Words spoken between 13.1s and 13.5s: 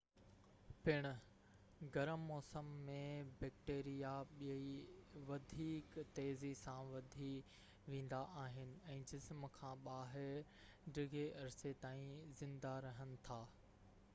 ٿا